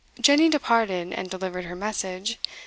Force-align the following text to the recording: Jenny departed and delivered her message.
Jenny 0.19 0.49
departed 0.49 1.13
and 1.13 1.29
delivered 1.29 1.65
her 1.65 1.75
message. 1.75 2.39